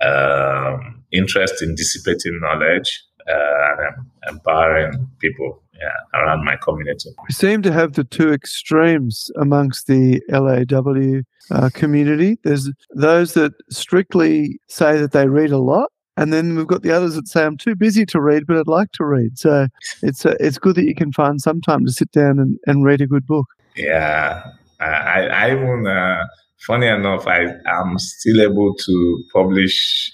um, 0.02 1.04
interest 1.12 1.62
in 1.62 1.74
dissipating 1.74 2.38
knowledge 2.40 3.02
uh, 3.28 3.76
and 3.78 4.06
empowering 4.28 5.08
people 5.18 5.62
yeah, 5.80 6.20
around 6.20 6.44
my 6.44 6.56
community. 6.56 7.10
We 7.28 7.32
seem 7.32 7.62
to 7.62 7.72
have 7.72 7.94
the 7.94 8.04
two 8.04 8.32
extremes 8.32 9.30
amongst 9.36 9.86
the 9.86 10.22
LAW 10.30 11.22
uh, 11.50 11.70
community. 11.74 12.38
There's 12.44 12.70
those 12.94 13.34
that 13.34 13.52
strictly 13.70 14.58
say 14.68 14.98
that 14.98 15.12
they 15.12 15.28
read 15.28 15.50
a 15.50 15.58
lot, 15.58 15.90
and 16.16 16.32
then 16.32 16.56
we've 16.56 16.66
got 16.66 16.82
the 16.82 16.92
others 16.92 17.14
that 17.14 17.28
say 17.28 17.44
I'm 17.44 17.56
too 17.58 17.74
busy 17.74 18.06
to 18.06 18.20
read, 18.20 18.44
but 18.46 18.56
I'd 18.56 18.68
like 18.68 18.92
to 18.92 19.04
read. 19.04 19.38
So 19.38 19.66
it's 20.02 20.24
uh, 20.24 20.36
it's 20.40 20.58
good 20.58 20.76
that 20.76 20.84
you 20.84 20.94
can 20.94 21.12
find 21.12 21.40
some 21.40 21.60
time 21.60 21.84
to 21.84 21.92
sit 21.92 22.10
down 22.10 22.38
and, 22.38 22.58
and 22.66 22.84
read 22.84 23.00
a 23.00 23.06
good 23.06 23.26
book. 23.26 23.46
Yeah, 23.76 24.42
I, 24.80 25.26
I 25.26 25.46
even 25.52 25.86
uh, 25.86 26.24
funny 26.58 26.86
enough, 26.86 27.26
I 27.26 27.46
am 27.66 27.98
still 27.98 28.40
able 28.42 28.74
to 28.74 29.24
publish. 29.32 30.12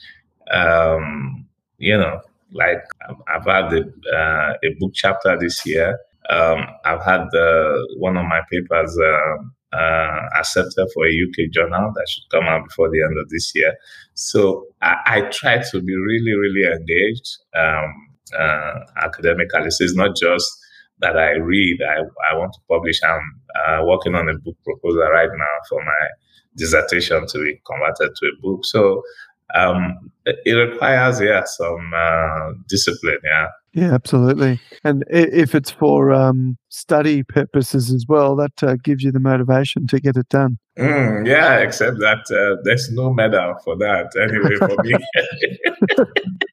Um, 0.50 1.47
you 1.78 1.97
know, 1.97 2.21
like 2.52 2.83
I've 3.28 3.47
had 3.47 3.73
a, 3.73 3.83
uh, 4.14 4.54
a 4.64 4.75
book 4.78 4.92
chapter 4.95 5.37
this 5.38 5.64
year. 5.66 5.99
Um, 6.31 6.64
I've 6.85 7.02
had 7.04 7.26
one 7.99 8.16
of 8.16 8.25
my 8.26 8.40
papers. 8.50 8.97
Uh, 8.99 9.42
uh, 9.73 10.28
accepted 10.38 10.87
for 10.92 11.07
a 11.07 11.11
UK 11.11 11.50
journal 11.50 11.92
that 11.95 12.07
should 12.09 12.28
come 12.31 12.45
out 12.45 12.62
before 12.69 12.90
the 12.90 13.02
end 13.02 13.19
of 13.19 13.28
this 13.31 13.52
year. 13.54 13.75
So 14.14 14.66
I, 14.83 14.97
I 15.07 15.21
try 15.33 15.62
to 15.71 15.81
be 15.81 15.97
really, 15.97 16.33
really 16.33 16.73
engaged 16.73 17.38
um, 17.57 18.09
uh, 18.38 18.81
academically. 19.02 19.71
So 19.71 19.85
it's 19.85 19.95
not 19.95 20.14
just 20.14 20.47
that 21.02 21.18
I 21.18 21.32
read, 21.32 21.80
I, 21.82 22.00
I 22.32 22.38
want 22.38 22.52
to 22.54 22.61
publish. 22.68 23.00
I'm 23.02 23.40
uh, 23.54 23.85
working 23.85 24.14
on 24.14 24.28
a 24.28 24.38
book 24.38 24.56
proposal 24.64 25.02
right 25.02 25.28
now 25.30 25.54
for 25.68 25.85
my 25.85 26.06
dissertation 26.56 27.26
to 27.26 27.38
be 27.38 27.61
converted 27.66 28.14
to 28.16 28.26
a 28.26 28.40
book. 28.40 28.64
So 28.64 29.02
um, 29.54 30.11
it 30.25 30.52
requires, 30.52 31.21
yeah, 31.21 31.42
some 31.44 31.92
uh, 31.94 32.52
discipline, 32.68 33.18
yeah. 33.25 33.49
Yeah, 33.75 33.94
absolutely. 33.94 34.61
And 34.85 35.02
if 35.09 35.54
it's 35.54 35.71
for 35.71 36.12
um, 36.12 36.59
study 36.68 37.23
purposes 37.23 37.92
as 37.92 38.04
well, 38.06 38.37
that 38.37 38.62
uh, 38.62 38.76
gives 38.82 39.02
you 39.02 39.11
the 39.12 39.21
motivation 39.21 39.87
to 39.88 40.00
get 40.00 40.16
it 40.16 40.28
done. 40.28 40.59
Mm, 40.78 41.26
yeah, 41.26 41.56
except 41.59 41.99
that 41.99 42.18
uh, 42.30 42.61
there's 42.64 42.90
no 42.92 43.12
medal 43.12 43.54
for 43.64 43.76
that 43.78 44.12
anyway 44.16 44.56
for 44.56 44.82
me. 44.82 44.94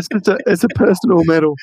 it's 0.00 0.08
just 0.08 0.28
a, 0.28 0.38
it's 0.46 0.64
a 0.64 0.68
personal 0.68 1.22
medal. 1.24 1.54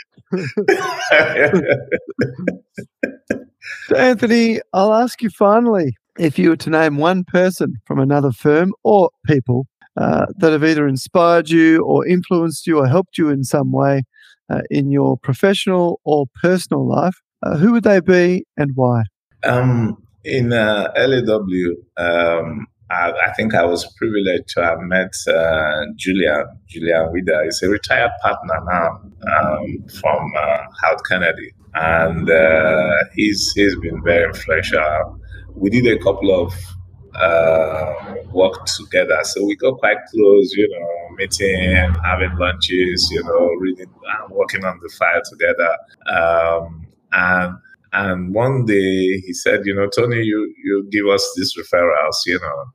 so, 3.88 3.96
Anthony, 3.96 4.60
I'll 4.74 4.94
ask 4.94 5.22
you 5.22 5.29
finally 5.29 5.96
if 6.20 6.38
you 6.38 6.50
were 6.50 6.58
to 6.58 6.70
name 6.70 6.98
one 6.98 7.24
person 7.24 7.75
from 7.86 8.00
another 8.00 8.32
firm 8.32 8.74
or 8.84 9.10
people 9.25 9.67
uh, 9.98 10.27
that 10.38 10.51
have 10.51 10.63
either 10.63 10.88
inspired 10.88 11.50
you 11.50 11.84
or 11.84 12.06
influenced 12.06 12.67
you 12.67 12.77
or 12.79 12.88
helped 12.88 13.17
you 13.17 13.29
in 13.29 13.44
some 13.44 13.72
way 13.72 14.03
uh, 14.50 14.62
in 14.70 14.91
your 14.91 15.17
professional 15.17 16.00
or 16.03 16.25
personal 16.41 16.88
life, 16.88 17.20
uh, 17.44 17.58
who 17.58 17.72
would 17.72 17.84
they 17.84 18.00
be 18.00 18.46
and 18.58 18.72
why? 18.75 19.03
Um, 19.44 19.98
in 20.24 20.53
uh, 20.53 20.91
LAW, 20.96 21.74
um, 21.98 22.67
I, 22.89 23.12
I, 23.12 23.34
think 23.34 23.53
I 23.53 23.65
was 23.65 23.86
privileged 23.98 24.48
to 24.50 24.63
have 24.63 24.79
met 24.79 25.13
uh, 25.27 25.86
Julian. 25.96 26.46
Julian 26.67 27.12
Wida 27.13 27.48
is 27.48 27.62
a 27.62 27.70
retired 27.70 28.12
partner 28.22 28.60
now 28.65 29.01
um, 29.36 29.86
from 30.00 30.32
uh, 30.38 30.58
Howard 30.82 31.00
Kennedy, 31.10 31.51
and 31.75 32.29
uh, 32.29 32.94
he's 33.13 33.51
he's 33.56 33.77
been 33.79 34.01
very 34.03 34.25
influential. 34.25 35.20
We 35.53 35.70
did 35.70 35.86
a 35.88 36.01
couple 36.01 36.34
of 36.34 36.53
uh, 37.15 38.15
work 38.32 38.65
together, 38.65 39.20
so 39.24 39.44
we 39.46 39.58
got 39.58 39.77
quite 39.79 39.98
close. 40.10 40.53
You 40.53 40.70
know, 40.70 41.15
meeting, 41.17 41.94
having 42.06 42.38
lunches, 42.38 43.10
you 43.12 43.24
know, 43.24 43.50
reading, 43.60 43.91
and 44.22 44.32
working 44.34 44.63
on 44.63 44.79
the 44.82 44.89
file 44.98 45.22
together, 45.29 45.77
um, 46.10 46.88
and 47.12 47.58
and 47.94 48.34
one 48.34 48.65
day 48.65 49.20
he 49.25 49.34
said, 49.34 49.65
you 49.65 49.75
know, 49.75 49.88
Tony, 49.88 50.22
you 50.24 50.53
you 50.63 50.88
give 50.91 51.08
us 51.08 51.34
these 51.36 51.53
referrals, 51.58 52.15
you 52.25 52.39
know, 52.39 52.65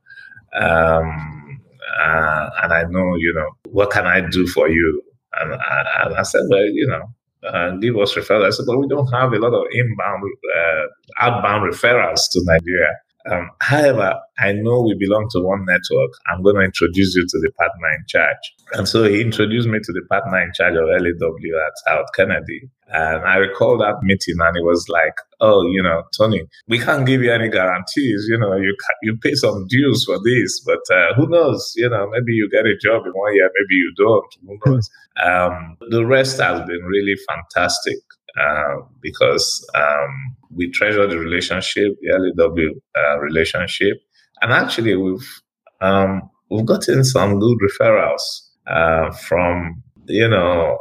um, 0.55 1.59
uh, 1.99 2.49
and 2.63 2.73
I 2.73 2.83
know, 2.83 3.15
you 3.15 3.33
know, 3.35 3.49
what 3.71 3.91
can 3.91 4.05
I 4.05 4.21
do 4.21 4.47
for 4.47 4.69
you? 4.69 5.01
And 5.39 5.53
I, 5.53 6.05
and 6.05 6.15
I 6.15 6.23
said, 6.23 6.41
well, 6.49 6.63
you 6.65 6.87
know, 6.87 7.49
uh, 7.49 7.71
give 7.77 7.97
us 7.97 8.15
referrals. 8.15 8.45
I 8.45 8.49
said, 8.51 8.65
but 8.67 8.77
we 8.77 8.87
don't 8.87 9.11
have 9.11 9.33
a 9.33 9.39
lot 9.39 9.53
of 9.53 9.65
inbound, 9.71 10.23
uh, 10.57 10.83
outbound 11.19 11.73
referrals 11.73 12.21
to 12.31 12.41
Nigeria. 12.45 12.95
Um, 13.31 13.49
however, 13.61 14.19
I 14.37 14.51
know 14.51 14.81
we 14.81 14.95
belong 14.99 15.27
to 15.31 15.39
one 15.39 15.65
network. 15.65 16.11
I'm 16.29 16.43
going 16.43 16.55
to 16.55 16.61
introduce 16.61 17.15
you 17.15 17.23
to 17.23 17.39
the 17.39 17.51
partner 17.57 17.87
in 17.97 18.03
charge. 18.07 18.53
And 18.73 18.87
so 18.87 19.03
he 19.03 19.21
introduced 19.21 19.67
me 19.67 19.79
to 19.81 19.91
the 19.93 20.01
partner 20.09 20.41
in 20.41 20.51
charge 20.53 20.75
of 20.75 20.87
LAW 20.87 21.65
at 21.65 21.73
Howard 21.87 22.07
Kennedy. 22.15 22.69
And 22.87 23.23
I 23.23 23.37
recall 23.37 23.77
that 23.79 24.03
meeting, 24.03 24.35
and 24.39 24.57
it 24.57 24.63
was 24.63 24.85
like, 24.89 25.15
"Oh, 25.39 25.65
you 25.65 25.81
know, 25.81 26.03
Tony, 26.15 26.43
we 26.67 26.77
can't 26.77 27.05
give 27.07 27.23
you 27.23 27.31
any 27.31 27.49
guarantees. 27.49 28.27
You 28.29 28.37
know, 28.37 28.55
you 28.55 28.75
you 29.01 29.17
pay 29.17 29.33
some 29.33 29.65
dues 29.67 30.03
for 30.05 30.19
this, 30.23 30.59
but 30.59 30.81
uh, 30.93 31.13
who 31.15 31.27
knows? 31.27 31.73
You 31.75 31.89
know, 31.89 32.07
maybe 32.11 32.33
you 32.33 32.49
get 32.51 32.65
a 32.65 32.75
job 32.77 33.05
in 33.05 33.13
one 33.13 33.33
year, 33.33 33.49
maybe 33.57 33.75
you 33.75 33.93
don't. 33.97 34.35
Who 34.47 34.71
knows? 34.71 34.89
Um, 35.23 35.77
the 35.91 36.03
rest 36.07 36.39
has 36.39 36.61
been 36.61 36.83
really 36.85 37.13
fantastic 37.29 37.99
uh, 38.39 38.75
because 39.01 39.65
um, 39.75 40.35
we 40.55 40.69
treasure 40.71 41.07
the 41.07 41.19
relationship, 41.19 41.93
the 42.01 42.33
LAW 42.37 43.01
uh, 43.01 43.19
relationship, 43.19 43.97
and 44.41 44.51
actually 44.51 44.95
we've 44.95 45.41
um, 45.81 46.21
we've 46.49 46.65
gotten 46.65 47.03
some 47.03 47.39
good 47.39 47.57
referrals 47.59 48.21
uh, 48.67 49.11
from 49.11 49.83
you 50.07 50.27
know 50.27 50.77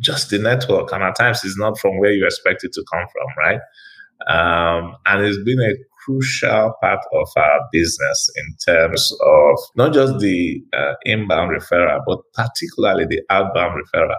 just 0.00 0.30
the 0.30 0.38
network, 0.38 0.92
and 0.92 1.02
at 1.02 1.16
times 1.16 1.44
it's 1.44 1.58
not 1.58 1.78
from 1.78 1.98
where 1.98 2.12
you 2.12 2.24
expect 2.24 2.64
it 2.64 2.72
to 2.72 2.84
come 2.92 3.06
from, 3.12 3.26
right? 3.38 3.60
Um, 4.28 4.96
and 5.06 5.24
it's 5.24 5.42
been 5.44 5.60
a 5.60 5.74
crucial 6.04 6.74
part 6.80 7.00
of 7.12 7.28
our 7.36 7.60
business 7.70 8.30
in 8.36 8.74
terms 8.74 9.12
of 9.24 9.58
not 9.76 9.92
just 9.92 10.18
the 10.18 10.62
uh, 10.72 10.94
inbound 11.04 11.50
referral, 11.50 12.00
but 12.06 12.18
particularly 12.34 13.06
the 13.06 13.22
outbound 13.30 13.80
referral. 13.80 14.16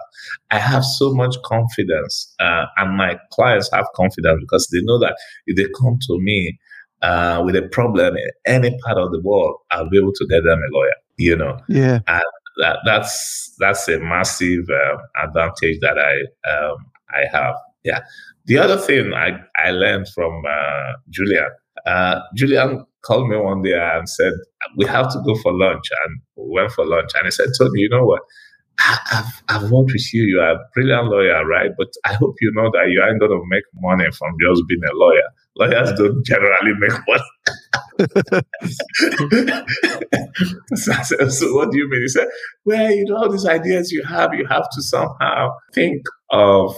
I 0.50 0.58
have 0.58 0.84
so 0.84 1.12
much 1.12 1.36
confidence, 1.44 2.34
uh, 2.40 2.66
and 2.76 2.96
my 2.96 3.18
clients 3.32 3.70
have 3.72 3.86
confidence 3.94 4.40
because 4.40 4.68
they 4.72 4.80
know 4.82 4.98
that 5.00 5.16
if 5.46 5.56
they 5.56 5.66
come 5.80 5.98
to 6.06 6.20
me 6.20 6.58
uh, 7.02 7.42
with 7.44 7.56
a 7.56 7.68
problem 7.68 8.16
in 8.16 8.30
any 8.46 8.76
part 8.84 8.98
of 8.98 9.12
the 9.12 9.20
world, 9.20 9.56
I'll 9.70 9.90
be 9.90 9.98
able 9.98 10.12
to 10.14 10.26
get 10.28 10.42
them 10.44 10.58
a 10.58 10.76
lawyer. 10.76 10.90
You 11.16 11.36
know, 11.36 11.58
yeah, 11.68 12.00
and 12.08 12.22
that, 12.58 12.78
that's 12.84 13.54
that's 13.58 13.88
a 13.88 14.00
massive 14.00 14.64
uh, 14.68 14.96
advantage 15.24 15.78
that 15.80 15.98
I 15.98 16.50
um, 16.50 16.76
I 17.10 17.24
have. 17.30 17.54
Yeah. 17.84 18.00
The 18.46 18.58
other 18.58 18.76
thing 18.76 19.14
I, 19.14 19.38
I 19.56 19.70
learned 19.70 20.08
from 20.08 20.42
uh, 20.46 20.92
Julian 21.10 21.48
uh, 21.86 22.20
Julian 22.34 22.86
called 23.04 23.28
me 23.28 23.36
one 23.36 23.62
day 23.62 23.74
and 23.74 24.08
said, 24.08 24.32
We 24.76 24.86
have 24.86 25.12
to 25.12 25.20
go 25.24 25.34
for 25.36 25.52
lunch. 25.52 25.88
And 26.04 26.20
we 26.36 26.54
went 26.60 26.72
for 26.72 26.86
lunch. 26.86 27.10
And 27.14 27.24
he 27.26 27.30
said, 27.30 27.48
Tony, 27.58 27.80
you 27.80 27.88
know 27.90 28.04
what? 28.04 28.22
I've, 28.78 29.42
I've 29.48 29.70
worked 29.70 29.92
with 29.92 30.12
you. 30.12 30.24
You're 30.24 30.50
a 30.50 30.58
brilliant 30.74 31.08
lawyer, 31.08 31.46
right? 31.46 31.70
But 31.78 31.88
I 32.04 32.14
hope 32.14 32.34
you 32.40 32.50
know 32.54 32.70
that 32.72 32.88
you 32.90 33.00
aren't 33.00 33.20
going 33.20 33.30
to 33.30 33.40
make 33.46 33.62
money 33.74 34.10
from 34.18 34.34
just 34.40 34.62
being 34.68 34.80
a 34.82 34.94
lawyer. 34.94 35.22
Lawyers 35.56 35.92
don't 35.92 36.26
generally 36.26 36.72
make 36.80 36.90
money. 37.06 37.22
so, 40.74 40.92
said, 41.04 41.30
so 41.30 41.54
what 41.54 41.70
do 41.70 41.78
you 41.78 41.88
mean? 41.88 42.00
He 42.00 42.08
said, 42.08 42.26
well, 42.64 42.90
you 42.90 43.04
know, 43.04 43.18
all 43.18 43.30
these 43.30 43.46
ideas 43.46 43.92
you 43.92 44.02
have, 44.02 44.34
you 44.34 44.44
have 44.46 44.68
to 44.72 44.82
somehow 44.82 45.50
think 45.72 46.02
of 46.34 46.76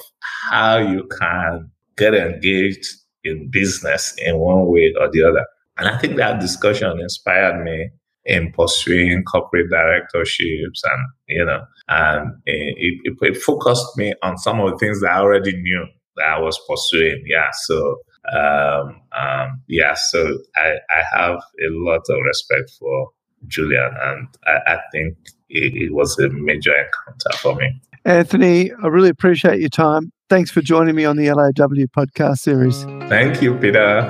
how 0.50 0.76
you 0.76 1.08
can 1.18 1.70
get 1.96 2.14
engaged 2.14 2.86
in 3.24 3.50
business 3.50 4.14
in 4.18 4.38
one 4.38 4.66
way 4.66 4.92
or 5.00 5.08
the 5.10 5.22
other. 5.22 5.44
And 5.78 5.88
I 5.88 5.98
think 5.98 6.16
that 6.16 6.40
discussion 6.40 7.00
inspired 7.00 7.64
me 7.64 7.88
in 8.26 8.52
pursuing 8.52 9.22
corporate 9.24 9.70
directorships 9.70 10.82
and, 10.84 11.08
you 11.28 11.44
know, 11.44 11.64
and 11.88 12.32
it, 12.44 13.00
it, 13.04 13.16
it, 13.20 13.36
focused 13.38 13.96
me 13.96 14.12
on 14.22 14.36
some 14.36 14.60
of 14.60 14.70
the 14.70 14.78
things 14.78 15.00
that 15.00 15.12
I 15.12 15.20
already 15.20 15.56
knew 15.56 15.86
that 16.16 16.28
I 16.28 16.38
was 16.38 16.58
pursuing. 16.68 17.22
Yeah. 17.26 17.48
So, 17.52 17.96
um, 18.32 19.00
um, 19.18 19.62
yeah, 19.68 19.94
so 19.94 20.38
I, 20.56 20.74
I 20.90 21.18
have 21.18 21.36
a 21.36 21.68
lot 21.70 22.02
of 22.08 22.18
respect 22.26 22.72
for 22.78 23.10
Julian 23.46 23.94
and 24.02 24.28
I, 24.44 24.74
I 24.74 24.78
think 24.92 25.16
it, 25.48 25.74
it 25.74 25.94
was 25.94 26.18
a 26.18 26.28
major 26.28 26.72
encounter 26.72 27.38
for 27.38 27.54
me. 27.54 27.80
Anthony, 28.06 28.70
I 28.84 28.86
really 28.86 29.08
appreciate 29.08 29.58
your 29.58 29.68
time. 29.68 30.12
Thanks 30.30 30.48
for 30.48 30.60
joining 30.60 30.94
me 30.94 31.04
on 31.04 31.16
the 31.16 31.28
LAW 31.32 31.86
podcast 31.96 32.38
series. 32.38 32.84
Thank 33.08 33.42
you, 33.42 33.58
Peter. 33.58 34.00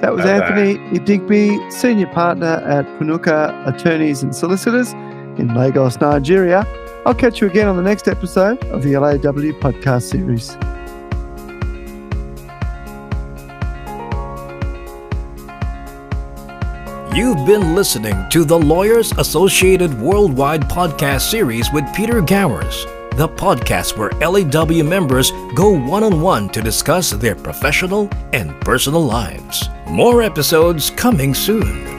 That 0.00 0.12
was 0.12 0.24
Bye-bye. 0.24 0.46
Anthony 0.46 0.98
Idigbe, 0.98 1.72
Senior 1.72 2.08
Partner 2.08 2.56
at 2.66 2.84
Punuka 2.98 3.64
Attorneys 3.72 4.24
and 4.24 4.34
Solicitors 4.34 4.92
in 5.38 5.54
Lagos, 5.54 6.00
Nigeria. 6.00 6.66
I'll 7.06 7.14
catch 7.14 7.40
you 7.40 7.46
again 7.46 7.68
on 7.68 7.76
the 7.76 7.82
next 7.82 8.08
episode 8.08 8.62
of 8.64 8.82
the 8.82 8.96
LAW 8.96 9.14
podcast 9.60 10.02
series. 10.10 10.56
You've 17.16 17.46
been 17.46 17.76
listening 17.76 18.16
to 18.30 18.44
the 18.44 18.58
Lawyers 18.58 19.12
Associated 19.12 19.96
Worldwide 20.00 20.62
podcast 20.62 21.30
series 21.30 21.72
with 21.72 21.84
Peter 21.94 22.20
Gowers 22.20 22.84
the 23.16 23.28
podcast 23.28 23.96
where 23.96 24.10
LAW 24.20 24.82
members 24.82 25.30
go 25.54 25.70
one 25.70 26.02
on 26.02 26.20
one 26.20 26.48
to 26.48 26.60
discuss 26.60 27.10
their 27.10 27.36
professional 27.36 28.08
and 28.32 28.60
personal 28.60 29.04
lives. 29.04 29.68
More 29.86 30.22
episodes 30.22 30.90
coming 30.90 31.32
soon. 31.34 31.93